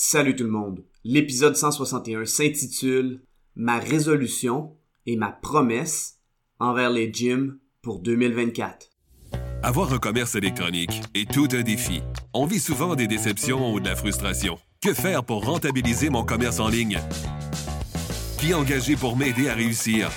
Salut 0.00 0.36
tout 0.36 0.44
le 0.44 0.50
monde. 0.50 0.84
L'épisode 1.02 1.56
161 1.56 2.24
s'intitule 2.24 3.20
Ma 3.56 3.80
résolution 3.80 4.76
et 5.06 5.16
ma 5.16 5.32
promesse 5.32 6.20
envers 6.60 6.90
les 6.90 7.12
gyms 7.12 7.58
pour 7.82 7.98
2024. 7.98 8.90
Avoir 9.64 9.92
un 9.92 9.98
commerce 9.98 10.36
électronique 10.36 11.02
est 11.16 11.28
tout 11.28 11.48
un 11.50 11.62
défi. 11.62 12.00
On 12.32 12.46
vit 12.46 12.60
souvent 12.60 12.94
des 12.94 13.08
déceptions 13.08 13.72
ou 13.72 13.80
de 13.80 13.88
la 13.88 13.96
frustration. 13.96 14.56
Que 14.80 14.94
faire 14.94 15.24
pour 15.24 15.44
rentabiliser 15.44 16.10
mon 16.10 16.22
commerce 16.22 16.60
en 16.60 16.68
ligne? 16.68 17.00
Qui 18.38 18.54
engager 18.54 18.94
pour 18.94 19.16
m'aider 19.16 19.48
à 19.48 19.54
réussir? 19.54 20.12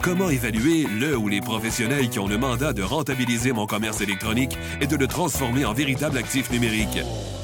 Comment 0.00 0.30
évaluer 0.30 0.86
le 1.00 1.16
ou 1.16 1.26
les 1.26 1.40
professionnels 1.40 2.08
qui 2.08 2.20
ont 2.20 2.28
le 2.28 2.38
mandat 2.38 2.72
de 2.72 2.82
rentabiliser 2.82 3.50
mon 3.50 3.66
commerce 3.66 4.00
électronique 4.00 4.56
et 4.80 4.86
de 4.86 4.94
le 4.94 5.08
transformer 5.08 5.64
en 5.64 5.72
véritable 5.72 6.18
actif 6.18 6.52
numérique? 6.52 7.00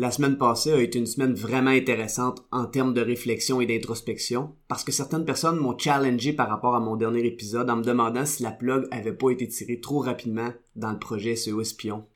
La 0.00 0.10
semaine 0.10 0.38
passée 0.38 0.72
a 0.72 0.80
été 0.80 0.98
une 0.98 1.04
semaine 1.04 1.34
vraiment 1.34 1.72
intéressante 1.72 2.42
en 2.52 2.64
termes 2.64 2.94
de 2.94 3.02
réflexion 3.02 3.60
et 3.60 3.66
d'introspection, 3.66 4.54
parce 4.66 4.82
que 4.82 4.92
certaines 4.92 5.26
personnes 5.26 5.58
m'ont 5.58 5.76
challengé 5.76 6.32
par 6.32 6.48
rapport 6.48 6.74
à 6.74 6.80
mon 6.80 6.96
dernier 6.96 7.26
épisode 7.26 7.68
en 7.68 7.76
me 7.76 7.84
demandant 7.84 8.24
si 8.24 8.42
la 8.42 8.50
plug 8.50 8.88
avait 8.92 9.12
pas 9.12 9.28
été 9.28 9.46
tirée 9.46 9.78
trop 9.78 9.98
rapidement 9.98 10.54
dans 10.74 10.90
le 10.90 10.98
projet 10.98 11.36
SEO 11.36 11.60
Espion. 11.60 12.06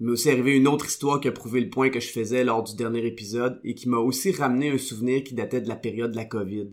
Il 0.00 0.06
m'est 0.06 0.12
aussi 0.14 0.30
arrivé 0.30 0.56
une 0.56 0.66
autre 0.66 0.86
histoire 0.86 1.20
qui 1.20 1.28
a 1.28 1.30
prouvé 1.30 1.60
le 1.60 1.70
point 1.70 1.90
que 1.90 2.00
je 2.00 2.08
faisais 2.08 2.42
lors 2.42 2.64
du 2.64 2.74
dernier 2.74 3.06
épisode 3.06 3.60
et 3.62 3.76
qui 3.76 3.88
m'a 3.88 3.98
aussi 3.98 4.32
ramené 4.32 4.70
un 4.70 4.78
souvenir 4.78 5.22
qui 5.22 5.34
datait 5.34 5.60
de 5.60 5.68
la 5.68 5.76
période 5.76 6.10
de 6.10 6.16
la 6.16 6.24
COVID. 6.24 6.70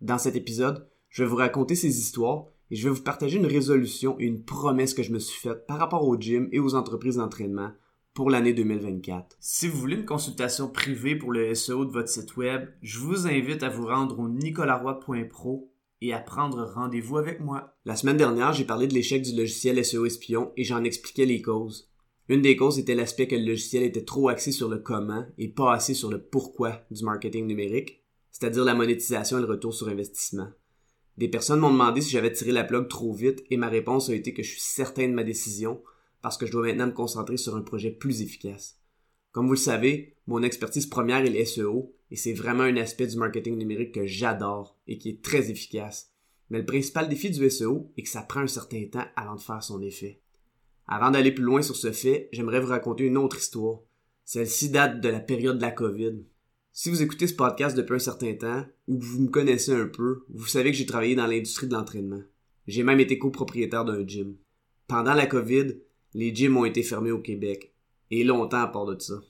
Dans 0.00 0.16
cet 0.16 0.36
épisode, 0.36 0.88
je 1.10 1.22
vais 1.22 1.28
vous 1.28 1.36
raconter 1.36 1.74
ces 1.74 2.00
histoires 2.00 2.46
et 2.70 2.76
je 2.76 2.88
vais 2.88 2.94
vous 2.94 3.02
partager 3.02 3.36
une 3.36 3.44
résolution 3.44 4.18
et 4.18 4.24
une 4.24 4.42
promesse 4.42 4.94
que 4.94 5.02
je 5.02 5.12
me 5.12 5.18
suis 5.18 5.38
faite 5.38 5.66
par 5.66 5.76
rapport 5.76 6.08
au 6.08 6.18
gym 6.18 6.48
et 6.50 6.60
aux 6.60 6.76
entreprises 6.76 7.16
d'entraînement 7.16 7.72
pour 8.18 8.30
l'année 8.30 8.52
2024. 8.52 9.36
Si 9.38 9.68
vous 9.68 9.78
voulez 9.78 9.94
une 9.94 10.04
consultation 10.04 10.68
privée 10.68 11.14
pour 11.14 11.30
le 11.30 11.54
SEO 11.54 11.84
de 11.84 11.92
votre 11.92 12.08
site 12.08 12.36
web, 12.36 12.68
je 12.82 12.98
vous 12.98 13.28
invite 13.28 13.62
à 13.62 13.68
vous 13.68 13.86
rendre 13.86 14.18
au 14.18 14.28
nicolaroy.pro 14.28 15.72
et 16.00 16.12
à 16.12 16.18
prendre 16.18 16.64
rendez-vous 16.64 17.16
avec 17.16 17.38
moi. 17.38 17.76
La 17.84 17.94
semaine 17.94 18.16
dernière, 18.16 18.52
j'ai 18.52 18.64
parlé 18.64 18.88
de 18.88 18.94
l'échec 18.94 19.22
du 19.22 19.36
logiciel 19.36 19.84
SEO 19.84 20.04
Espion 20.04 20.50
et 20.56 20.64
j'en 20.64 20.82
expliquais 20.82 21.26
les 21.26 21.40
causes. 21.40 21.92
Une 22.28 22.42
des 22.42 22.56
causes 22.56 22.80
était 22.80 22.96
l'aspect 22.96 23.28
que 23.28 23.36
le 23.36 23.46
logiciel 23.46 23.84
était 23.84 24.04
trop 24.04 24.28
axé 24.28 24.50
sur 24.50 24.68
le 24.68 24.78
comment 24.78 25.24
et 25.38 25.46
pas 25.46 25.72
assez 25.72 25.94
sur 25.94 26.10
le 26.10 26.20
pourquoi 26.20 26.80
du 26.90 27.04
marketing 27.04 27.46
numérique, 27.46 28.02
c'est-à-dire 28.32 28.64
la 28.64 28.74
monétisation 28.74 29.38
et 29.38 29.42
le 29.42 29.46
retour 29.46 29.72
sur 29.72 29.86
investissement. 29.86 30.48
Des 31.18 31.28
personnes 31.28 31.60
m'ont 31.60 31.70
demandé 31.70 32.00
si 32.00 32.10
j'avais 32.10 32.32
tiré 32.32 32.50
la 32.50 32.64
plug 32.64 32.88
trop 32.88 33.12
vite 33.12 33.44
et 33.48 33.56
ma 33.56 33.68
réponse 33.68 34.10
a 34.10 34.14
été 34.16 34.34
que 34.34 34.42
je 34.42 34.50
suis 34.50 34.60
certain 34.60 35.06
de 35.06 35.14
ma 35.14 35.22
décision 35.22 35.80
parce 36.22 36.36
que 36.36 36.46
je 36.46 36.52
dois 36.52 36.66
maintenant 36.66 36.86
me 36.86 36.92
concentrer 36.92 37.36
sur 37.36 37.56
un 37.56 37.62
projet 37.62 37.90
plus 37.90 38.22
efficace. 38.22 38.80
Comme 39.32 39.46
vous 39.46 39.52
le 39.52 39.58
savez, 39.58 40.16
mon 40.26 40.42
expertise 40.42 40.86
première 40.86 41.24
est 41.24 41.30
le 41.30 41.44
SEO 41.44 41.94
et 42.10 42.16
c'est 42.16 42.32
vraiment 42.32 42.64
un 42.64 42.76
aspect 42.76 43.06
du 43.06 43.16
marketing 43.16 43.56
numérique 43.56 43.94
que 43.94 44.06
j'adore 44.06 44.78
et 44.86 44.98
qui 44.98 45.10
est 45.10 45.22
très 45.22 45.50
efficace. 45.50 46.12
Mais 46.50 46.58
le 46.58 46.66
principal 46.66 47.08
défi 47.08 47.30
du 47.30 47.48
SEO 47.50 47.92
est 47.96 48.02
que 48.02 48.08
ça 48.08 48.22
prend 48.22 48.40
un 48.40 48.46
certain 48.46 48.84
temps 48.86 49.04
avant 49.16 49.34
de 49.34 49.40
faire 49.40 49.62
son 49.62 49.82
effet. 49.82 50.22
Avant 50.86 51.10
d'aller 51.10 51.32
plus 51.32 51.44
loin 51.44 51.60
sur 51.60 51.76
ce 51.76 51.92
fait, 51.92 52.30
j'aimerais 52.32 52.60
vous 52.60 52.68
raconter 52.68 53.04
une 53.04 53.18
autre 53.18 53.38
histoire. 53.38 53.80
Celle-ci 54.24 54.70
date 54.70 55.00
de 55.00 55.08
la 55.08 55.20
période 55.20 55.58
de 55.58 55.62
la 55.62 55.70
COVID. 55.70 56.24
Si 56.72 56.90
vous 56.90 57.02
écoutez 57.02 57.26
ce 57.26 57.34
podcast 57.34 57.76
depuis 57.76 57.96
un 57.96 57.98
certain 57.98 58.34
temps, 58.34 58.64
ou 58.86 58.98
que 58.98 59.04
vous 59.04 59.22
me 59.22 59.28
connaissez 59.28 59.72
un 59.72 59.86
peu, 59.86 60.24
vous 60.30 60.46
savez 60.46 60.70
que 60.70 60.76
j'ai 60.76 60.86
travaillé 60.86 61.14
dans 61.14 61.26
l'industrie 61.26 61.66
de 61.66 61.74
l'entraînement. 61.74 62.22
J'ai 62.66 62.82
même 62.82 63.00
été 63.00 63.18
copropriétaire 63.18 63.84
d'un 63.84 64.06
gym. 64.06 64.36
Pendant 64.86 65.14
la 65.14 65.26
COVID, 65.26 65.74
les 66.14 66.34
gyms 66.34 66.56
ont 66.56 66.64
été 66.64 66.82
fermés 66.82 67.10
au 67.10 67.20
Québec. 67.20 67.74
Et 68.10 68.24
longtemps 68.24 68.62
à 68.62 68.68
part 68.68 68.86
de 68.86 68.98
ça. 68.98 69.20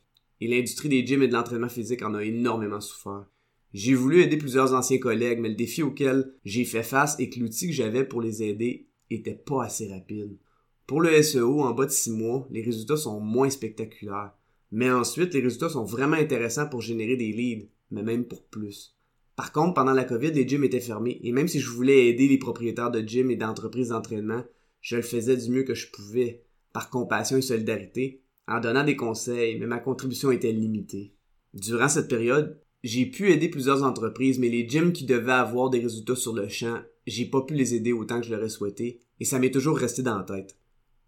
Et 0.40 0.46
l'industrie 0.46 0.88
des 0.88 1.04
gyms 1.04 1.22
et 1.22 1.28
de 1.28 1.32
l'entraînement 1.32 1.68
physique 1.68 2.02
en 2.02 2.14
a 2.14 2.24
énormément 2.24 2.80
souffert. 2.80 3.26
J'ai 3.74 3.94
voulu 3.94 4.22
aider 4.22 4.36
plusieurs 4.36 4.72
anciens 4.72 4.98
collègues, 4.98 5.40
mais 5.40 5.50
le 5.50 5.54
défi 5.54 5.82
auquel 5.82 6.32
j'ai 6.44 6.64
fait 6.64 6.82
face 6.82 7.18
et 7.18 7.28
que 7.28 7.40
l'outil 7.40 7.66
que 7.66 7.74
j'avais 7.74 8.04
pour 8.04 8.22
les 8.22 8.42
aider 8.42 8.88
était 9.10 9.34
pas 9.34 9.64
assez 9.64 9.92
rapide. 9.92 10.38
Pour 10.86 11.02
le 11.02 11.22
SEO, 11.22 11.60
en 11.60 11.74
bas 11.74 11.86
de 11.86 11.90
6 11.90 12.12
mois, 12.12 12.48
les 12.50 12.62
résultats 12.62 12.96
sont 12.96 13.20
moins 13.20 13.50
spectaculaires. 13.50 14.32
Mais 14.70 14.90
ensuite, 14.90 15.34
les 15.34 15.40
résultats 15.40 15.68
sont 15.68 15.84
vraiment 15.84 16.16
intéressants 16.16 16.68
pour 16.68 16.80
générer 16.80 17.16
des 17.16 17.32
leads, 17.32 17.68
mais 17.90 18.02
même 18.02 18.24
pour 18.26 18.44
plus. 18.46 18.96
Par 19.36 19.52
contre, 19.52 19.74
pendant 19.74 19.92
la 19.92 20.04
COVID, 20.04 20.32
les 20.32 20.48
gyms 20.48 20.64
étaient 20.64 20.80
fermés, 20.80 21.20
et 21.22 21.32
même 21.32 21.48
si 21.48 21.60
je 21.60 21.70
voulais 21.70 22.08
aider 22.08 22.26
les 22.26 22.38
propriétaires 22.38 22.90
de 22.90 23.00
gyms 23.00 23.30
et 23.30 23.36
d'entreprises 23.36 23.90
d'entraînement, 23.90 24.44
je 24.80 24.96
le 24.96 25.02
faisais 25.02 25.36
du 25.36 25.50
mieux 25.50 25.62
que 25.62 25.74
je 25.74 25.90
pouvais, 25.90 26.44
par 26.78 26.90
compassion 26.90 27.36
et 27.36 27.42
solidarité, 27.42 28.22
en 28.46 28.60
donnant 28.60 28.84
des 28.84 28.94
conseils, 28.94 29.58
mais 29.58 29.66
ma 29.66 29.80
contribution 29.80 30.30
était 30.30 30.52
limitée. 30.52 31.12
Durant 31.52 31.88
cette 31.88 32.06
période, 32.06 32.56
j'ai 32.84 33.06
pu 33.06 33.32
aider 33.32 33.48
plusieurs 33.48 33.82
entreprises, 33.82 34.38
mais 34.38 34.48
les 34.48 34.68
gyms 34.68 34.92
qui 34.92 35.04
devaient 35.04 35.32
avoir 35.32 35.70
des 35.70 35.80
résultats 35.80 36.14
sur 36.14 36.32
le 36.36 36.46
champ, 36.46 36.78
j'ai 37.04 37.24
pas 37.24 37.40
pu 37.40 37.54
les 37.54 37.74
aider 37.74 37.92
autant 37.92 38.20
que 38.20 38.26
je 38.28 38.32
l'aurais 38.32 38.48
souhaité, 38.48 39.00
et 39.18 39.24
ça 39.24 39.40
m'est 39.40 39.50
toujours 39.50 39.76
resté 39.76 40.02
dans 40.02 40.18
la 40.18 40.22
tête. 40.22 40.56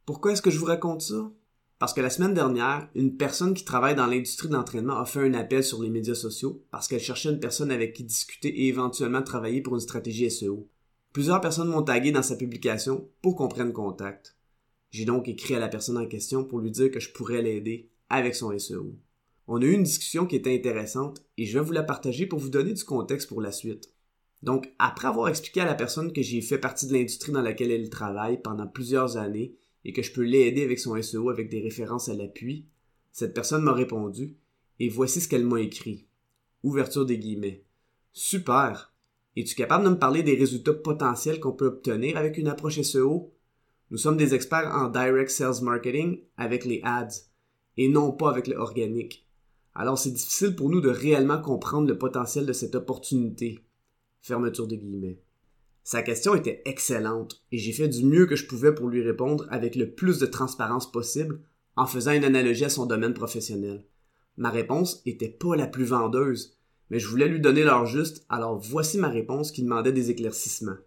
Pourquoi 0.06 0.32
est-ce 0.32 0.42
que 0.42 0.50
je 0.50 0.58
vous 0.58 0.64
raconte 0.64 1.02
ça? 1.02 1.30
Parce 1.78 1.94
que 1.94 2.00
la 2.00 2.10
semaine 2.10 2.34
dernière, 2.34 2.88
une 2.96 3.16
personne 3.16 3.54
qui 3.54 3.64
travaille 3.64 3.94
dans 3.94 4.08
l'industrie 4.08 4.48
de 4.48 4.54
l'entraînement 4.54 4.98
a 4.98 5.04
fait 5.04 5.20
un 5.20 5.34
appel 5.34 5.62
sur 5.62 5.80
les 5.84 5.88
médias 5.88 6.16
sociaux 6.16 6.64
parce 6.72 6.88
qu'elle 6.88 6.98
cherchait 6.98 7.30
une 7.30 7.38
personne 7.38 7.70
avec 7.70 7.92
qui 7.92 8.02
discuter 8.02 8.48
et 8.48 8.66
éventuellement 8.66 9.22
travailler 9.22 9.60
pour 9.60 9.74
une 9.74 9.80
stratégie 9.80 10.28
SEO. 10.32 10.68
Plusieurs 11.12 11.40
personnes 11.40 11.68
m'ont 11.68 11.84
tagué 11.84 12.10
dans 12.10 12.24
sa 12.24 12.34
publication 12.34 13.08
pour 13.22 13.36
qu'on 13.36 13.46
prenne 13.46 13.72
contact. 13.72 14.34
J'ai 14.90 15.04
donc 15.04 15.28
écrit 15.28 15.54
à 15.54 15.60
la 15.60 15.68
personne 15.68 15.98
en 15.98 16.06
question 16.06 16.44
pour 16.44 16.58
lui 16.58 16.70
dire 16.70 16.90
que 16.90 17.00
je 17.00 17.12
pourrais 17.12 17.42
l'aider 17.42 17.90
avec 18.08 18.34
son 18.34 18.56
SEO. 18.58 18.94
On 19.46 19.62
a 19.62 19.64
eu 19.64 19.72
une 19.72 19.84
discussion 19.84 20.26
qui 20.26 20.36
était 20.36 20.54
intéressante 20.54 21.24
et 21.36 21.46
je 21.46 21.58
vais 21.58 21.64
vous 21.64 21.72
la 21.72 21.82
partager 21.82 22.26
pour 22.26 22.38
vous 22.38 22.50
donner 22.50 22.72
du 22.72 22.84
contexte 22.84 23.28
pour 23.28 23.40
la 23.40 23.52
suite. 23.52 23.92
Donc, 24.42 24.72
après 24.78 25.08
avoir 25.08 25.28
expliqué 25.28 25.60
à 25.60 25.66
la 25.66 25.74
personne 25.74 26.12
que 26.12 26.22
j'ai 26.22 26.40
fait 26.40 26.58
partie 26.58 26.86
de 26.86 26.92
l'industrie 26.92 27.32
dans 27.32 27.42
laquelle 27.42 27.70
elle 27.70 27.90
travaille 27.90 28.40
pendant 28.40 28.66
plusieurs 28.66 29.16
années 29.16 29.54
et 29.84 29.92
que 29.92 30.02
je 30.02 30.12
peux 30.12 30.22
l'aider 30.22 30.62
avec 30.62 30.78
son 30.78 31.00
SEO 31.00 31.30
avec 31.30 31.48
des 31.48 31.60
références 31.60 32.08
à 32.08 32.14
l'appui, 32.14 32.66
cette 33.12 33.34
personne 33.34 33.62
m'a 33.62 33.72
répondu 33.72 34.36
et 34.78 34.88
voici 34.88 35.20
ce 35.20 35.28
qu'elle 35.28 35.46
m'a 35.46 35.60
écrit. 35.60 36.06
Ouverture 36.62 37.06
des 37.06 37.18
guillemets. 37.18 37.64
Super! 38.12 38.92
Es-tu 39.36 39.54
capable 39.54 39.84
de 39.84 39.90
me 39.90 39.98
parler 39.98 40.22
des 40.22 40.34
résultats 40.34 40.74
potentiels 40.74 41.38
qu'on 41.38 41.52
peut 41.52 41.66
obtenir 41.66 42.16
avec 42.16 42.36
une 42.38 42.48
approche 42.48 42.80
SEO? 42.80 43.32
Nous 43.90 43.98
sommes 43.98 44.16
des 44.16 44.34
experts 44.34 44.72
en 44.72 44.88
direct 44.88 45.30
sales 45.30 45.62
marketing 45.62 46.20
avec 46.36 46.64
les 46.64 46.80
ads 46.84 47.08
et 47.76 47.88
non 47.88 48.12
pas 48.12 48.30
avec 48.30 48.46
le 48.46 48.56
organique. 48.56 49.26
Alors 49.74 49.98
c'est 49.98 50.12
difficile 50.12 50.54
pour 50.54 50.70
nous 50.70 50.80
de 50.80 50.88
réellement 50.88 51.40
comprendre 51.40 51.88
le 51.88 51.98
potentiel 51.98 52.46
de 52.46 52.52
cette 52.52 52.76
opportunité. 52.76 53.64
Fermeture 54.20 54.68
de 54.68 54.76
guillemets. 54.76 55.20
Sa 55.82 56.02
question 56.02 56.34
était 56.34 56.62
excellente 56.66 57.42
et 57.50 57.58
j'ai 57.58 57.72
fait 57.72 57.88
du 57.88 58.04
mieux 58.04 58.26
que 58.26 58.36
je 58.36 58.46
pouvais 58.46 58.74
pour 58.74 58.88
lui 58.88 59.02
répondre 59.02 59.46
avec 59.50 59.74
le 59.74 59.90
plus 59.90 60.18
de 60.18 60.26
transparence 60.26 60.90
possible 60.92 61.40
en 61.74 61.86
faisant 61.86 62.12
une 62.12 62.24
analogie 62.24 62.66
à 62.66 62.68
son 62.68 62.86
domaine 62.86 63.14
professionnel. 63.14 63.84
Ma 64.36 64.50
réponse 64.50 65.02
était 65.04 65.28
pas 65.28 65.56
la 65.56 65.66
plus 65.66 65.84
vendeuse, 65.84 66.58
mais 66.90 67.00
je 67.00 67.08
voulais 67.08 67.28
lui 67.28 67.40
donner 67.40 67.64
l'heure 67.64 67.86
juste, 67.86 68.24
alors 68.28 68.58
voici 68.58 68.98
ma 68.98 69.08
réponse 69.08 69.50
qui 69.50 69.62
demandait 69.62 69.92
des 69.92 70.10
éclaircissements. 70.10 70.78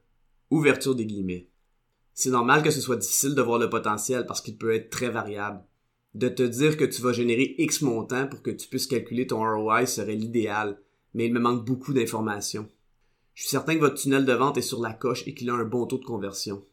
Ouverture 0.52 0.96
des 0.96 1.06
guillemets. 1.06 1.50
C'est 2.14 2.30
normal 2.30 2.62
que 2.62 2.72
ce 2.72 2.82
soit 2.82 2.96
difficile 2.96 3.36
de 3.36 3.42
voir 3.42 3.60
le 3.60 3.70
potentiel 3.70 4.26
parce 4.26 4.42
qu'il 4.42 4.58
peut 4.58 4.74
être 4.74 4.90
très 4.90 5.10
variable. 5.10 5.64
De 6.14 6.30
te 6.30 6.44
dire 6.44 6.78
que 6.78 6.86
tu 6.86 7.02
vas 7.02 7.12
générer 7.12 7.56
X 7.58 7.82
montant 7.82 8.28
pour 8.28 8.44
que 8.44 8.52
tu 8.52 8.68
puisses 8.68 8.86
calculer 8.86 9.26
ton 9.26 9.40
ROI 9.40 9.88
serait 9.88 10.16
l'idéal, 10.16 10.80
mais 11.14 11.26
il 11.26 11.34
me 11.34 11.40
manque 11.40 11.66
beaucoup 11.66 11.92
d'informations. 11.92 12.70
Je 13.34 13.42
suis 13.42 13.50
certain 13.50 13.74
que 13.76 13.80
votre 13.80 14.00
tunnel 14.00 14.26
de 14.26 14.34
vente 14.34 14.58
est 14.58 14.62
sur 14.62 14.80
la 14.80 14.94
coche 14.94 15.28
et 15.28 15.34
qu'il 15.34 15.50
a 15.50 15.54
un 15.54 15.66
bon 15.66 15.88
taux 15.88 15.98
de 15.98 16.06
conversion. 16.06 16.64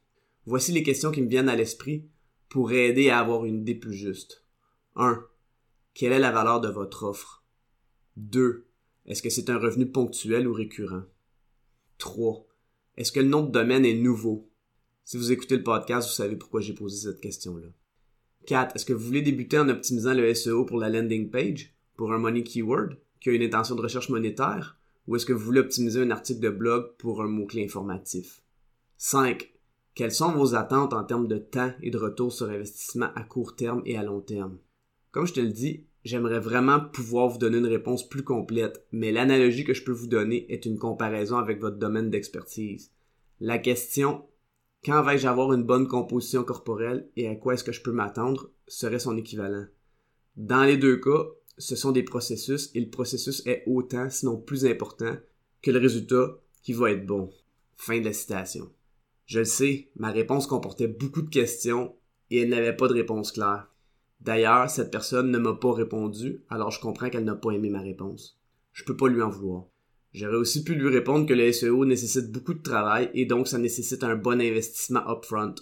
Voici 0.45 0.73
les 0.73 0.83
questions 0.83 1.11
qui 1.11 1.23
me 1.23 1.29
viennent 1.29 1.49
à 1.49 1.57
l'esprit 1.57 2.07
pour 2.51 2.73
aider 2.73 3.09
à 3.09 3.21
avoir 3.21 3.47
une 3.47 3.61
idée 3.61 3.75
plus 3.75 3.95
juste. 3.95 4.45
1. 4.97 5.25
Quelle 5.95 6.13
est 6.13 6.19
la 6.19 6.33
valeur 6.33 6.61
de 6.61 6.69
votre 6.69 7.05
offre? 7.05 7.45
2. 8.17 8.67
Est-ce 9.07 9.23
que 9.23 9.31
c'est 9.31 9.49
un 9.49 9.59
revenu 9.59 9.91
ponctuel 9.91 10.47
ou 10.47 10.53
récurrent? 10.53 11.05
3. 11.97 12.47
Est-ce 12.99 13.13
que 13.13 13.21
le 13.21 13.29
nom 13.29 13.43
de 13.43 13.51
domaine 13.51 13.87
est 13.87 13.95
nouveau? 13.95 14.50
Si 15.11 15.17
vous 15.17 15.33
écoutez 15.33 15.57
le 15.57 15.65
podcast, 15.65 16.09
vous 16.09 16.15
savez 16.15 16.37
pourquoi 16.37 16.61
j'ai 16.61 16.73
posé 16.73 17.11
cette 17.11 17.21
question-là. 17.21 17.67
4. 18.47 18.77
Est-ce 18.77 18.85
que 18.85 18.93
vous 18.93 19.05
voulez 19.05 19.23
débuter 19.23 19.59
en 19.59 19.69
optimisant 19.69 20.15
le 20.15 20.33
SEO 20.33 20.65
pour 20.65 20.79
la 20.79 20.89
landing 20.89 21.31
page, 21.31 21.75
pour 21.97 22.13
un 22.13 22.19
money 22.19 22.45
keyword, 22.45 22.97
qui 23.19 23.31
a 23.31 23.33
une 23.33 23.43
intention 23.43 23.75
de 23.75 23.83
recherche 23.83 24.09
monétaire, 24.09 24.79
ou 25.09 25.17
est-ce 25.17 25.27
que 25.27 25.33
vous 25.33 25.45
voulez 25.45 25.59
optimiser 25.59 26.01
un 26.01 26.13
article 26.13 26.39
de 26.39 26.51
blog 26.51 26.93
pour 26.97 27.23
un 27.23 27.27
mot-clé 27.27 27.65
informatif? 27.65 28.45
5. 28.99 29.53
Quelles 29.97 30.13
sont 30.13 30.31
vos 30.31 30.55
attentes 30.55 30.93
en 30.93 31.03
termes 31.03 31.27
de 31.27 31.39
temps 31.39 31.73
et 31.83 31.91
de 31.91 31.99
retour 31.99 32.33
sur 32.33 32.49
investissement 32.49 33.11
à 33.17 33.25
court 33.25 33.57
terme 33.57 33.83
et 33.87 33.97
à 33.97 34.05
long 34.05 34.21
terme? 34.21 34.59
Comme 35.11 35.27
je 35.27 35.33
te 35.33 35.41
le 35.41 35.51
dis, 35.51 35.87
j'aimerais 36.05 36.39
vraiment 36.39 36.79
pouvoir 36.79 37.27
vous 37.27 37.39
donner 37.39 37.59
une 37.59 37.67
réponse 37.67 38.09
plus 38.09 38.23
complète, 38.23 38.87
mais 38.93 39.11
l'analogie 39.11 39.65
que 39.65 39.75
je 39.75 39.83
peux 39.83 39.91
vous 39.91 40.07
donner 40.07 40.47
est 40.53 40.67
une 40.67 40.79
comparaison 40.79 41.37
avec 41.37 41.59
votre 41.59 41.79
domaine 41.79 42.11
d'expertise. 42.11 42.93
La 43.41 43.59
question 43.59 44.23
quand 44.85 45.03
vais-je 45.03 45.27
avoir 45.27 45.53
une 45.53 45.65
bonne 45.65 45.89
composition 45.89 46.43
corporelle 46.43 47.09
et 47.17 47.29
à 47.29 47.35
quoi 47.35 47.55
est-ce 47.55 47.65
que 47.65 47.73
je 47.73 47.83
peux 47.83 47.93
m'attendre 47.93 48.51
serait 48.67 48.99
son 48.99 49.17
équivalent. 49.17 49.67
Dans 50.37 50.65
les 50.65 50.79
deux 50.79 50.97
cas, 50.97 51.27
ce 51.59 51.77
sont 51.77 51.93
des 51.93 52.03
processus 52.03 52.71
et 52.75 52.81
le 52.81 52.89
processus 52.89 53.47
est 53.47 53.63
autant, 53.67 54.09
sinon 54.09 54.39
plus 54.39 54.65
important, 54.65 55.17
que 55.61 55.71
le 55.71 55.79
résultat 55.79 56.39
qui 56.63 56.73
va 56.73 56.91
être 56.93 57.05
bon. 57.05 57.31
Fin 57.77 58.01
de 58.01 58.07
la 58.07 58.13
citation. 58.13 58.71
Je 59.27 59.41
le 59.41 59.45
sais, 59.45 59.91
ma 59.97 60.11
réponse 60.11 60.47
comportait 60.47 60.89
beaucoup 60.89 61.23
de 61.23 61.31
questions 61.31 61.95
et 62.31 62.41
elle 62.41 62.49
n'avait 62.49 62.77
pas 62.77 62.89
de 62.89 62.95
réponse 62.95 63.33
claire. 63.33 63.69
D'ailleurs, 64.21 64.69
cette 64.69 64.91
personne 64.91 65.31
ne 65.31 65.39
m'a 65.39 65.55
pas 65.55 65.73
répondu, 65.73 66.45
alors 66.49 66.71
je 66.71 66.81
comprends 66.81 67.11
qu'elle 67.11 67.25
n'a 67.25 67.35
pas 67.35 67.53
aimé 67.53 67.71
ma 67.71 67.81
réponse. 67.81 68.39
Je 68.73 68.85
peux 68.85 68.97
pas 68.97 69.09
lui 69.09 69.23
en 69.23 69.31
vouloir. 69.31 69.65
J'aurais 70.13 70.37
aussi 70.37 70.65
pu 70.65 70.75
lui 70.75 70.89
répondre 70.89 71.27
que 71.27 71.35
le 71.35 71.53
SEO 71.53 71.85
nécessite 71.85 72.33
beaucoup 72.33 72.55
de 72.55 72.63
travail 72.63 73.11
et 73.15 73.27
donc 73.27 73.47
ça 73.47 73.59
nécessite 73.59 74.03
un 74.03 74.17
bon 74.17 74.41
investissement 74.41 75.09
upfront. 75.09 75.55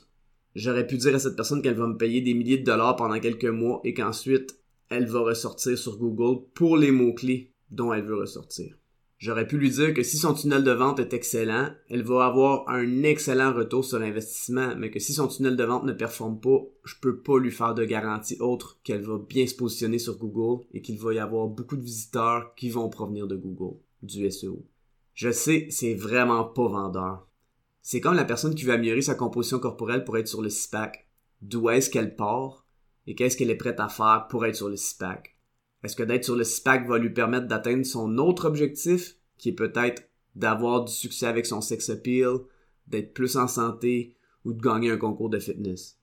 J'aurais 0.55 0.87
pu 0.87 0.97
dire 0.97 1.15
à 1.15 1.19
cette 1.19 1.37
personne 1.37 1.61
qu'elle 1.61 1.77
va 1.77 1.87
me 1.87 1.99
payer 1.99 2.21
des 2.23 2.35
milliers 2.35 2.59
de 2.59 2.65
dollars 2.65 2.97
pendant 2.97 3.21
quelques 3.21 3.45
mois 3.45 3.81
et 3.85 3.93
qu'ensuite 3.93 4.59
elle 4.89 5.07
va 5.07 5.21
ressortir 5.21 5.77
sur 5.77 5.99
Google 5.99 6.47
pour 6.55 6.77
les 6.77 6.91
mots-clés 6.91 7.53
dont 7.71 7.93
elle 7.93 8.05
veut 8.05 8.17
ressortir. 8.17 8.75
J'aurais 9.19 9.49
pu 9.49 9.59
lui 9.59 9.71
dire 9.71 9.95
que 9.95 10.05
si 10.05 10.17
son 10.17 10.33
tunnel 10.33 10.63
de 10.63 10.71
vente 10.71 11.01
est 11.01 11.13
excellent, 11.13 11.71
elle 11.91 12.05
va 12.05 12.25
avoir 12.25 12.69
un 12.69 13.03
excellent 13.03 13.53
retour 13.53 13.85
sur 13.85 14.01
investissement, 14.01 14.77
mais 14.77 14.93
que 14.93 15.01
si 15.01 15.13
son 15.13 15.27
tunnel 15.27 15.57
de 15.57 15.65
vente 15.65 15.85
ne 15.85 15.93
performe 15.93 16.39
pas, 16.39 16.61
je 16.85 16.95
peux 17.03 17.19
pas 17.19 17.37
lui 17.39 17.51
faire 17.51 17.75
de 17.75 17.85
garantie 17.85 18.37
autre 18.39 18.79
qu'elle 18.85 19.03
va 19.03 19.19
bien 19.19 19.45
se 19.49 19.57
positionner 19.57 19.99
sur 19.99 20.17
Google 20.19 20.65
et 20.73 20.83
qu'il 20.83 21.01
va 21.01 21.13
y 21.15 21.19
avoir 21.19 21.49
beaucoup 21.49 21.77
de 21.77 21.83
visiteurs 21.83 22.55
qui 22.55 22.71
vont 22.71 22.89
provenir 22.89 23.27
de 23.27 23.35
Google, 23.35 23.79
du 24.03 24.31
SEO. 24.31 24.67
Je 25.15 25.33
sais, 25.33 25.67
c'est 25.71 25.95
vraiment 25.95 26.45
pas 26.45 26.69
vendeur. 26.69 27.27
C'est 27.83 28.01
comme 28.01 28.15
la 28.15 28.25
personne 28.25 28.55
qui 28.55 28.65
veut 28.65 28.73
améliorer 28.73 29.03
sa 29.03 29.15
composition 29.15 29.59
corporelle 29.59 30.05
pour 30.05 30.19
être 30.19 30.29
sur 30.29 30.43
le 30.43 30.51
SPAC. 30.51 31.09
D'où 31.41 31.71
est-ce 31.71 31.91
qu'elle 31.91 32.17
part 32.17 32.67
et 33.07 33.15
qu'est-ce 33.15 33.37
qu'elle 33.37 33.51
est 33.51 33.57
prête 33.57 33.81
à 33.81 33.89
faire 33.89 34.27
pour 34.29 34.45
être 34.45 34.57
sur 34.57 34.69
le 34.69 34.77
SPAC? 34.77 35.37
Est-ce 35.83 35.97
que 35.97 36.03
d'être 36.03 36.25
sur 36.25 36.37
le 36.37 36.45
SPAC 36.45 36.89
va 36.89 36.99
lui 36.99 37.11
permettre 37.11 37.47
d'atteindre 37.47 37.87
son 37.87 38.19
autre 38.19 38.47
objectif, 38.47 39.17
qui 39.39 39.51
est 39.51 39.55
peut-être 39.55 40.03
d'avoir 40.35 40.85
du 40.85 40.93
succès 40.93 41.27
avec 41.27 41.47
son 41.47 41.61
sex 41.61 41.89
appeal, 41.91 42.41
d'être 42.87 43.15
plus 43.15 43.37
en 43.37 43.49
santé 43.49 44.17
ou 44.45 44.53
de 44.53 44.61
gagner 44.61 44.91
un 44.91 44.99
concours 44.99 45.31
de 45.31 45.39
fitness? 45.39 45.99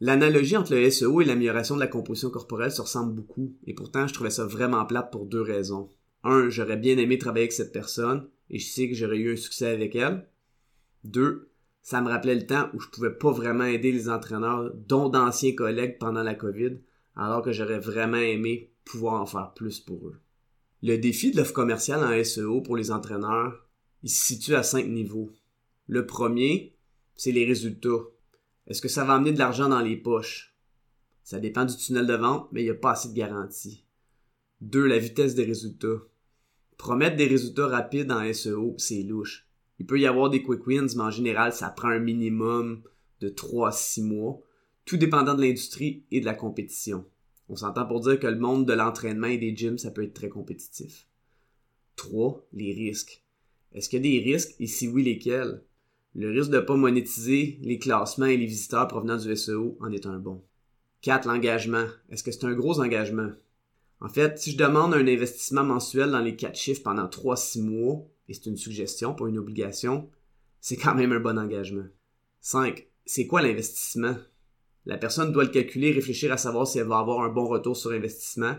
L'analogie 0.00 0.56
entre 0.56 0.74
le 0.74 0.88
SEO 0.90 1.20
et 1.20 1.24
l'amélioration 1.24 1.74
de 1.74 1.80
la 1.80 1.88
composition 1.88 2.30
corporelle 2.30 2.70
se 2.70 2.80
ressemble 2.80 3.14
beaucoup, 3.14 3.56
et 3.66 3.74
pourtant 3.74 4.06
je 4.06 4.14
trouvais 4.14 4.30
ça 4.30 4.46
vraiment 4.46 4.86
plate 4.86 5.10
pour 5.10 5.26
deux 5.26 5.42
raisons. 5.42 5.90
Un, 6.30 6.50
j'aurais 6.50 6.76
bien 6.76 6.98
aimé 6.98 7.16
travailler 7.16 7.44
avec 7.44 7.52
cette 7.52 7.72
personne, 7.72 8.28
et 8.50 8.58
je 8.58 8.66
sais 8.66 8.86
que 8.86 8.94
j'aurais 8.94 9.16
eu 9.16 9.32
un 9.32 9.36
succès 9.36 9.68
avec 9.68 9.96
elle. 9.96 10.28
Deux, 11.04 11.50
ça 11.80 12.02
me 12.02 12.10
rappelait 12.10 12.34
le 12.34 12.46
temps 12.46 12.68
où 12.74 12.80
je 12.80 12.88
pouvais 12.88 13.14
pas 13.14 13.32
vraiment 13.32 13.64
aider 13.64 13.92
les 13.92 14.10
entraîneurs, 14.10 14.70
dont 14.74 15.08
d'anciens 15.08 15.54
collègues 15.54 15.96
pendant 15.98 16.22
la 16.22 16.34
COVID, 16.34 16.76
alors 17.16 17.40
que 17.40 17.52
j'aurais 17.52 17.78
vraiment 17.78 18.18
aimé 18.18 18.70
pouvoir 18.84 19.22
en 19.22 19.26
faire 19.26 19.54
plus 19.54 19.80
pour 19.80 20.08
eux. 20.08 20.20
Le 20.82 20.96
défi 20.98 21.30
de 21.30 21.38
l'offre 21.38 21.54
commerciale 21.54 22.04
en 22.04 22.22
SEO 22.22 22.60
pour 22.60 22.76
les 22.76 22.90
entraîneurs, 22.90 23.66
il 24.02 24.10
se 24.10 24.26
situe 24.26 24.54
à 24.54 24.62
cinq 24.62 24.86
niveaux. 24.86 25.32
Le 25.86 26.04
premier, 26.04 26.76
c'est 27.14 27.32
les 27.32 27.46
résultats. 27.46 28.04
Est-ce 28.66 28.82
que 28.82 28.88
ça 28.88 29.04
va 29.04 29.14
amener 29.14 29.32
de 29.32 29.38
l'argent 29.38 29.70
dans 29.70 29.80
les 29.80 29.96
poches? 29.96 30.54
Ça 31.22 31.38
dépend 31.38 31.64
du 31.64 31.74
tunnel 31.74 32.06
de 32.06 32.14
vente, 32.14 32.48
mais 32.52 32.60
il 32.60 32.64
n'y 32.64 32.70
a 32.70 32.74
pas 32.74 32.92
assez 32.92 33.08
de 33.08 33.14
garantie. 33.14 33.86
Deux, 34.60 34.86
la 34.86 34.98
vitesse 34.98 35.34
des 35.34 35.44
résultats. 35.44 36.02
Promettre 36.78 37.16
des 37.16 37.26
résultats 37.26 37.66
rapides 37.66 38.10
en 38.10 38.32
SEO, 38.32 38.74
c'est 38.78 39.02
louche. 39.02 39.46
Il 39.80 39.86
peut 39.86 40.00
y 40.00 40.06
avoir 40.06 40.30
des 40.30 40.42
quick 40.42 40.66
wins, 40.66 40.94
mais 40.96 41.02
en 41.02 41.10
général, 41.10 41.52
ça 41.52 41.68
prend 41.68 41.88
un 41.88 41.98
minimum 41.98 42.82
de 43.20 43.28
3 43.28 43.68
à 43.68 43.72
6 43.72 44.02
mois, 44.02 44.40
tout 44.84 44.96
dépendant 44.96 45.34
de 45.34 45.42
l'industrie 45.42 46.04
et 46.10 46.20
de 46.20 46.24
la 46.24 46.34
compétition. 46.34 47.04
On 47.48 47.56
s'entend 47.56 47.86
pour 47.86 48.00
dire 48.00 48.18
que 48.18 48.26
le 48.26 48.38
monde 48.38 48.66
de 48.66 48.72
l'entraînement 48.72 49.26
et 49.26 49.38
des 49.38 49.54
gyms, 49.56 49.78
ça 49.78 49.90
peut 49.90 50.04
être 50.04 50.14
très 50.14 50.28
compétitif. 50.28 51.06
3. 51.96 52.46
Les 52.52 52.72
risques. 52.72 53.24
Est-ce 53.72 53.88
qu'il 53.88 54.04
y 54.04 54.18
a 54.18 54.20
des 54.20 54.32
risques? 54.32 54.54
Et 54.60 54.66
si 54.66 54.88
oui, 54.88 55.02
lesquels? 55.02 55.62
Le 56.14 56.30
risque 56.30 56.50
de 56.50 56.56
ne 56.56 56.62
pas 56.62 56.76
monétiser 56.76 57.58
les 57.60 57.78
classements 57.78 58.26
et 58.26 58.36
les 58.36 58.46
visiteurs 58.46 58.88
provenant 58.88 59.16
du 59.16 59.36
SEO 59.36 59.76
en 59.80 59.90
est 59.90 60.06
un 60.06 60.18
bon. 60.18 60.42
4. 61.02 61.26
L'engagement. 61.26 61.86
Est-ce 62.08 62.22
que 62.22 62.30
c'est 62.30 62.44
un 62.44 62.54
gros 62.54 62.80
engagement? 62.80 63.30
En 64.00 64.08
fait, 64.08 64.38
si 64.38 64.52
je 64.52 64.56
demande 64.56 64.94
un 64.94 65.06
investissement 65.06 65.64
mensuel 65.64 66.10
dans 66.10 66.20
les 66.20 66.36
4 66.36 66.56
chiffres 66.56 66.82
pendant 66.82 67.06
3-6 67.06 67.62
mois, 67.62 68.06
et 68.28 68.34
c'est 68.34 68.46
une 68.46 68.56
suggestion, 68.56 69.14
pas 69.14 69.28
une 69.28 69.38
obligation, 69.38 70.08
c'est 70.60 70.76
quand 70.76 70.94
même 70.94 71.12
un 71.12 71.20
bon 71.20 71.38
engagement. 71.38 71.86
5. 72.40 72.86
C'est 73.06 73.26
quoi 73.26 73.42
l'investissement? 73.42 74.16
La 74.86 74.98
personne 74.98 75.32
doit 75.32 75.44
le 75.44 75.50
calculer, 75.50 75.92
réfléchir 75.92 76.32
à 76.32 76.36
savoir 76.36 76.66
si 76.66 76.78
elle 76.78 76.86
va 76.86 76.98
avoir 76.98 77.20
un 77.22 77.28
bon 77.28 77.46
retour 77.46 77.76
sur 77.76 77.90
investissement 77.90 78.56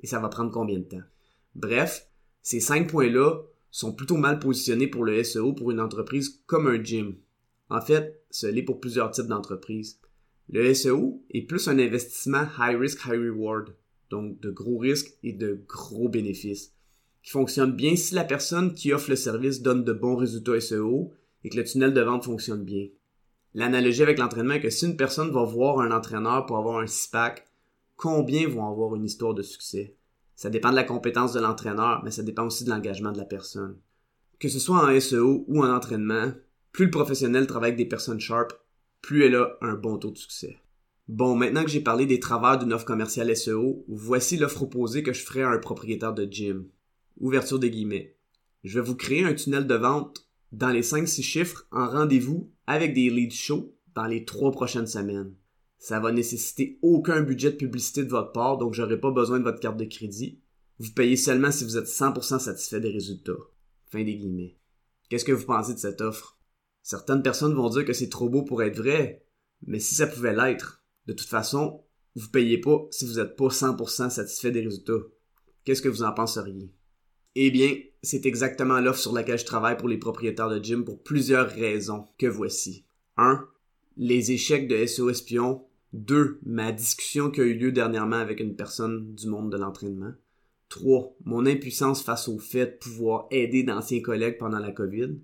et 0.00 0.06
ça 0.06 0.18
va 0.18 0.28
prendre 0.28 0.50
combien 0.50 0.78
de 0.78 0.84
temps? 0.84 1.02
Bref, 1.54 2.08
ces 2.42 2.60
cinq 2.60 2.90
points-là 2.90 3.42
sont 3.70 3.92
plutôt 3.92 4.16
mal 4.16 4.38
positionnés 4.38 4.88
pour 4.88 5.04
le 5.04 5.22
SEO 5.22 5.52
pour 5.52 5.70
une 5.70 5.80
entreprise 5.80 6.42
comme 6.46 6.66
un 6.66 6.82
gym. 6.82 7.16
En 7.68 7.80
fait, 7.80 8.22
ce 8.30 8.46
l'est 8.46 8.62
pour 8.62 8.80
plusieurs 8.80 9.10
types 9.10 9.26
d'entreprises. 9.26 10.00
Le 10.48 10.74
SEO 10.74 11.22
est 11.30 11.42
plus 11.42 11.68
un 11.68 11.78
investissement 11.78 12.46
high 12.58 12.76
risk, 12.76 13.04
high 13.06 13.20
reward, 13.20 13.74
donc 14.10 14.40
de 14.40 14.50
gros 14.50 14.78
risques 14.78 15.16
et 15.22 15.32
de 15.32 15.64
gros 15.66 16.08
bénéfices, 16.08 16.74
qui 17.22 17.30
fonctionne 17.30 17.72
bien 17.72 17.96
si 17.96 18.14
la 18.14 18.24
personne 18.24 18.74
qui 18.74 18.92
offre 18.92 19.10
le 19.10 19.16
service 19.16 19.62
donne 19.62 19.84
de 19.84 19.92
bons 19.92 20.16
résultats 20.16 20.60
SEO 20.60 21.12
et 21.44 21.48
que 21.48 21.56
le 21.56 21.64
tunnel 21.64 21.94
de 21.94 22.00
vente 22.00 22.24
fonctionne 22.24 22.64
bien. 22.64 22.88
L'analogie 23.54 24.02
avec 24.02 24.18
l'entraînement 24.18 24.54
est 24.54 24.60
que 24.60 24.70
si 24.70 24.86
une 24.86 24.96
personne 24.96 25.30
va 25.30 25.44
voir 25.44 25.80
un 25.80 25.90
entraîneur 25.90 26.46
pour 26.46 26.58
avoir 26.58 26.78
un 26.78 26.86
six-pack, 26.86 27.46
combien 27.96 28.48
vont 28.48 28.68
avoir 28.68 28.94
une 28.94 29.04
histoire 29.04 29.34
de 29.34 29.42
succès? 29.42 29.96
Ça 30.36 30.50
dépend 30.50 30.70
de 30.70 30.76
la 30.76 30.84
compétence 30.84 31.32
de 31.32 31.40
l'entraîneur, 31.40 32.02
mais 32.04 32.10
ça 32.10 32.22
dépend 32.22 32.46
aussi 32.46 32.64
de 32.64 32.70
l'engagement 32.70 33.12
de 33.12 33.18
la 33.18 33.24
personne. 33.24 33.76
Que 34.38 34.48
ce 34.48 34.58
soit 34.58 34.88
en 34.88 35.00
SEO 35.00 35.44
ou 35.48 35.62
en 35.62 35.74
entraînement, 35.74 36.32
plus 36.72 36.86
le 36.86 36.90
professionnel 36.90 37.46
travaille 37.46 37.72
avec 37.72 37.78
des 37.78 37.88
personnes 37.88 38.20
sharp, 38.20 38.52
plus 39.02 39.24
elle 39.24 39.34
a 39.34 39.58
un 39.60 39.74
bon 39.74 39.98
taux 39.98 40.12
de 40.12 40.16
succès. 40.16 40.58
Bon, 41.10 41.34
maintenant 41.34 41.64
que 41.64 41.70
j'ai 41.70 41.80
parlé 41.80 42.06
des 42.06 42.20
travers 42.20 42.56
d'une 42.56 42.72
offre 42.72 42.84
commerciale 42.84 43.36
SEO, 43.36 43.84
voici 43.88 44.36
l'offre 44.36 44.62
opposée 44.62 45.02
que 45.02 45.12
je 45.12 45.24
ferai 45.24 45.42
à 45.42 45.50
un 45.50 45.58
propriétaire 45.58 46.14
de 46.14 46.24
gym. 46.24 46.68
Ouverture 47.18 47.58
des 47.58 47.68
guillemets. 47.68 48.16
Je 48.62 48.78
vais 48.78 48.86
vous 48.86 48.94
créer 48.94 49.24
un 49.24 49.34
tunnel 49.34 49.66
de 49.66 49.74
vente 49.74 50.30
dans 50.52 50.68
les 50.68 50.82
5-6 50.82 51.22
chiffres 51.22 51.66
en 51.72 51.88
rendez-vous 51.88 52.52
avec 52.68 52.94
des 52.94 53.10
leads 53.10 53.34
chauds 53.34 53.74
dans 53.96 54.06
les 54.06 54.24
3 54.24 54.52
prochaines 54.52 54.86
semaines. 54.86 55.34
Ça 55.78 55.98
va 55.98 56.12
nécessiter 56.12 56.78
aucun 56.80 57.22
budget 57.22 57.50
de 57.50 57.56
publicité 57.56 58.04
de 58.04 58.10
votre 58.10 58.30
part, 58.30 58.58
donc 58.58 58.74
j'aurai 58.74 59.00
pas 59.00 59.10
besoin 59.10 59.40
de 59.40 59.44
votre 59.44 59.58
carte 59.58 59.78
de 59.78 59.86
crédit. 59.86 60.38
Vous 60.78 60.92
payez 60.92 61.16
seulement 61.16 61.50
si 61.50 61.64
vous 61.64 61.76
êtes 61.76 61.88
100% 61.88 62.38
satisfait 62.38 62.78
des 62.78 62.92
résultats. 62.92 63.32
Fin 63.86 64.04
des 64.04 64.14
guillemets. 64.14 64.58
Qu'est-ce 65.08 65.24
que 65.24 65.32
vous 65.32 65.46
pensez 65.46 65.74
de 65.74 65.80
cette 65.80 66.02
offre? 66.02 66.38
Certaines 66.84 67.24
personnes 67.24 67.54
vont 67.54 67.68
dire 67.68 67.84
que 67.84 67.94
c'est 67.94 68.10
trop 68.10 68.28
beau 68.28 68.44
pour 68.44 68.62
être 68.62 68.76
vrai, 68.76 69.26
mais 69.66 69.80
si 69.80 69.96
ça 69.96 70.06
pouvait 70.06 70.36
l'être, 70.36 70.79
de 71.10 71.16
toute 71.16 71.28
façon, 71.28 71.82
vous 72.14 72.28
payez 72.28 72.58
pas 72.58 72.86
si 72.92 73.04
vous 73.04 73.14
n'êtes 73.14 73.34
pas 73.34 73.48
100% 73.48 74.10
satisfait 74.10 74.52
des 74.52 74.60
résultats. 74.60 75.02
Qu'est-ce 75.64 75.82
que 75.82 75.88
vous 75.88 76.04
en 76.04 76.12
penseriez? 76.12 76.70
Eh 77.34 77.50
bien, 77.50 77.74
c'est 78.00 78.26
exactement 78.26 78.78
l'offre 78.78 79.00
sur 79.00 79.12
laquelle 79.12 79.40
je 79.40 79.44
travaille 79.44 79.76
pour 79.76 79.88
les 79.88 79.98
propriétaires 79.98 80.48
de 80.48 80.62
gym 80.62 80.84
pour 80.84 81.02
plusieurs 81.02 81.50
raisons 81.50 82.06
que 82.16 82.28
voici. 82.28 82.84
1. 83.16 83.44
Les 83.96 84.30
échecs 84.30 84.68
de 84.68 84.86
SO 84.86 85.10
Espion. 85.10 85.64
2. 85.94 86.38
Ma 86.44 86.70
discussion 86.70 87.28
qui 87.32 87.40
a 87.40 87.44
eu 87.44 87.54
lieu 87.54 87.72
dernièrement 87.72 88.14
avec 88.14 88.38
une 88.38 88.54
personne 88.54 89.12
du 89.16 89.26
monde 89.26 89.50
de 89.50 89.56
l'entraînement. 89.56 90.12
3. 90.68 91.16
Mon 91.24 91.44
impuissance 91.44 92.04
face 92.04 92.28
au 92.28 92.38
fait 92.38 92.66
de 92.66 92.78
pouvoir 92.78 93.26
aider 93.32 93.64
d'anciens 93.64 94.00
collègues 94.00 94.38
pendant 94.38 94.60
la 94.60 94.70
COVID. 94.70 95.18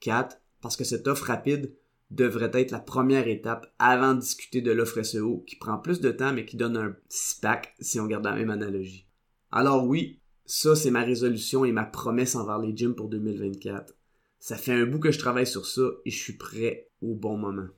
4. 0.00 0.36
Parce 0.60 0.76
que 0.76 0.84
cette 0.84 1.08
offre 1.08 1.28
rapide 1.28 1.74
devrait 2.10 2.50
être 2.54 2.70
la 2.72 2.80
première 2.80 3.28
étape 3.28 3.72
avant 3.78 4.14
de 4.14 4.20
discuter 4.20 4.60
de 4.60 4.72
l'offre 4.72 5.02
SEO 5.02 5.44
qui 5.46 5.56
prend 5.56 5.78
plus 5.78 6.00
de 6.00 6.10
temps 6.10 6.32
mais 6.32 6.44
qui 6.44 6.56
donne 6.56 6.76
un 6.76 6.96
SPAC 7.08 7.74
si 7.80 8.00
on 8.00 8.06
garde 8.06 8.24
la 8.24 8.34
même 8.34 8.50
analogie. 8.50 9.06
Alors 9.52 9.86
oui, 9.86 10.20
ça, 10.44 10.74
c'est 10.74 10.90
ma 10.90 11.04
résolution 11.04 11.64
et 11.64 11.70
ma 11.70 11.84
promesse 11.84 12.34
envers 12.34 12.58
les 12.58 12.76
gyms 12.76 12.96
pour 12.96 13.08
2024. 13.08 13.94
Ça 14.40 14.56
fait 14.56 14.72
un 14.72 14.86
bout 14.86 14.98
que 14.98 15.12
je 15.12 15.18
travaille 15.18 15.46
sur 15.46 15.66
ça 15.66 15.82
et 16.04 16.10
je 16.10 16.18
suis 16.18 16.36
prêt 16.36 16.90
au 17.02 17.14
bon 17.14 17.36
moment. 17.36 17.68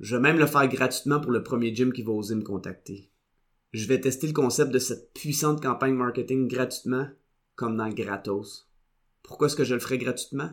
Je 0.00 0.16
vais 0.16 0.22
même 0.22 0.38
le 0.38 0.46
faire 0.46 0.68
gratuitement 0.68 1.20
pour 1.20 1.32
le 1.32 1.42
premier 1.42 1.74
gym 1.74 1.92
qui 1.92 2.02
va 2.02 2.12
oser 2.12 2.34
me 2.34 2.42
contacter. 2.42 3.10
Je 3.72 3.86
vais 3.86 4.00
tester 4.00 4.26
le 4.26 4.32
concept 4.32 4.70
de 4.70 4.78
cette 4.78 5.12
puissante 5.14 5.62
campagne 5.62 5.94
marketing 5.94 6.48
gratuitement 6.48 7.08
comme 7.54 7.76
dans 7.76 7.88
gratos. 7.88 8.70
Pourquoi 9.22 9.46
est-ce 9.46 9.56
que 9.56 9.64
je 9.64 9.74
le 9.74 9.80
ferais 9.80 9.98
gratuitement? 9.98 10.50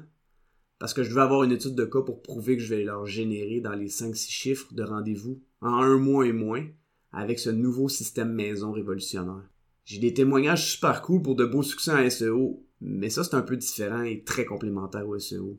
Parce 0.79 0.93
que 0.93 1.03
je 1.03 1.11
veux 1.11 1.21
avoir 1.21 1.43
une 1.43 1.51
étude 1.51 1.75
de 1.75 1.85
cas 1.85 2.01
pour 2.01 2.21
prouver 2.21 2.57
que 2.57 2.63
je 2.63 2.73
vais 2.73 2.83
leur 2.83 3.05
générer 3.05 3.61
dans 3.61 3.73
les 3.73 3.87
5-6 3.87 4.29
chiffres 4.29 4.73
de 4.73 4.83
rendez-vous 4.83 5.41
en 5.61 5.81
un 5.81 5.97
mois 5.97 6.25
et 6.27 6.33
moins 6.33 6.65
avec 7.11 7.39
ce 7.39 7.49
nouveau 7.49 7.87
système 7.87 8.33
maison 8.33 8.71
révolutionnaire. 8.71 9.49
J'ai 9.85 9.99
des 9.99 10.13
témoignages 10.13 10.73
super 10.73 11.01
cool 11.01 11.21
pour 11.21 11.35
de 11.35 11.45
beaux 11.45 11.63
succès 11.63 11.91
en 11.91 12.09
SEO, 12.09 12.65
mais 12.81 13.09
ça 13.09 13.23
c'est 13.23 13.35
un 13.35 13.41
peu 13.41 13.55
différent 13.55 14.01
et 14.01 14.23
très 14.23 14.43
complémentaire 14.43 15.07
au 15.07 15.17
SEO. 15.17 15.57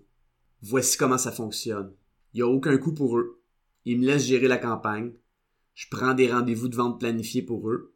Voici 0.61 0.99
comment 0.99 1.19
ça 1.19 1.33
fonctionne. 1.33 1.93
Il 2.35 2.39
n'y 2.39 2.43
a 2.43 2.49
aucun 2.49 2.77
coût 2.77 2.93
pour 2.93 3.19
eux. 3.19 3.41
Ils 3.85 3.99
me 3.99 4.05
laissent 4.05 4.27
gérer 4.27 4.49
la 4.49 4.59
campagne. 4.59 5.13
Je 5.75 5.87
prends 5.91 6.13
des 6.13 6.31
rendez-vous 6.31 6.69
de 6.69 6.77
vente 6.77 6.99
planifiés 6.99 7.43
pour 7.43 7.71
eux. 7.71 7.95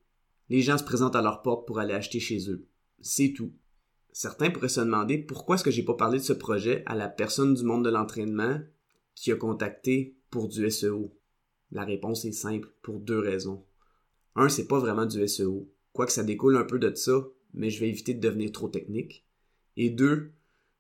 Les 0.49 0.63
gens 0.63 0.79
se 0.79 0.85
présentent 0.85 1.17
à 1.17 1.23
leur 1.23 1.43
porte 1.43 1.67
pour 1.67 1.81
aller 1.81 1.95
acheter 1.95 2.21
chez 2.21 2.51
eux. 2.51 2.67
C'est 3.01 3.33
tout. 3.33 3.53
Certains 4.13 4.51
pourraient 4.51 4.69
se 4.69 4.81
demander 4.81 5.19
pourquoi 5.19 5.55
est-ce 5.55 5.65
que 5.65 5.71
j'ai 5.71 5.85
pas 5.85 5.95
parlé 5.95 6.19
de 6.19 6.25
ce 6.25 6.33
projet 6.33 6.83
à 6.87 6.95
la 6.95 7.09
personne 7.09 7.55
du 7.55 7.65
monde 7.65 7.85
de 7.85 7.91
l'entraînement 7.91 8.59
qui 9.15 9.33
a 9.33 9.37
contacté 9.37 10.17
pour 10.31 10.49
du 10.49 10.69
SEO. 10.71 11.15
La 11.71 11.85
réponse 11.85 12.25
est 12.25 12.33
simple 12.33 12.69
pour 12.83 13.01
deux 13.01 13.19
raisons. 13.19 13.65
Un, 14.35 14.49
c'est 14.49 14.67
pas 14.67 14.79
vraiment 14.79 15.07
du 15.07 15.27
SEO, 15.27 15.71
quoique 15.93 16.13
ça 16.13 16.25
découle 16.25 16.57
un 16.57 16.65
peu 16.65 16.79
de 16.79 16.95
ça, 16.95 17.27
mais 17.53 17.71
je 17.71 17.81
vais 17.81 17.89
éviter 17.89 18.15
de 18.15 18.21
devenir 18.21 18.53
trop 18.53 18.69
technique. 18.69 19.27
Et 19.77 19.91
deux, 19.91 20.33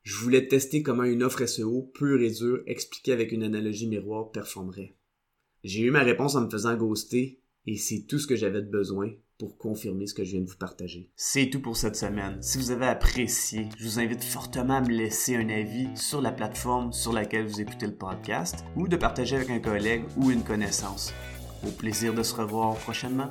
je 0.02 0.16
voulais 0.16 0.49
tester 0.49 0.82
comment 0.82 1.04
une 1.04 1.22
offre 1.22 1.44
SEO 1.46 1.90
pure 1.94 2.20
et 2.22 2.30
dure 2.30 2.62
expliquée 2.66 3.12
avec 3.12 3.32
une 3.32 3.42
analogie 3.42 3.88
miroir 3.88 4.30
performerait. 4.30 4.96
J'ai 5.62 5.82
eu 5.82 5.90
ma 5.90 6.02
réponse 6.02 6.37
en 6.37 6.42
me 6.42 6.50
faisant 6.50 6.76
ghoster 6.76 7.39
et 7.67 7.76
c'est 7.76 8.07
tout 8.09 8.19
ce 8.19 8.26
que 8.26 8.37
j'avais 8.37 8.62
de 8.62 8.71
besoin 8.71 9.11
pour 9.38 9.57
confirmer 9.57 10.07
ce 10.07 10.12
que 10.12 10.23
je 10.23 10.33
viens 10.33 10.43
de 10.43 10.50
vous 10.50 10.59
partager. 10.59 11.11
C'est 11.17 11.49
tout 11.49 11.61
pour 11.61 11.76
cette 11.76 11.97
semaine. 11.97 12.43
Si 12.43 12.59
vous 12.59 12.71
avez 12.71 12.87
apprécié, 12.87 13.69
je 13.79 13.85
vous 13.85 13.99
invite 13.99 14.23
fortement 14.23 14.76
à 14.76 14.81
me 14.83 14.90
laisser 14.90 15.35
un 15.35 15.49
avis 15.49 15.88
sur 15.97 16.21
la 16.21 16.31
plateforme 16.31 16.93
sur 16.93 17.12
laquelle 17.12 17.47
vous 17.47 17.61
écoutez 17.61 17.87
le 17.87 17.97
podcast 17.97 18.64
ou 18.76 18.87
de 18.87 18.97
partager 18.97 19.37
avec 19.37 19.49
un 19.49 19.61
collègue 19.61 20.05
ou 20.19 20.31
une 20.31 20.45
connaissance. 20.45 21.14
Au 21.67 21.71
plaisir 21.71 22.12
de 22.12 22.23
se 22.23 22.35
revoir 22.35 22.76
prochainement. 22.76 23.31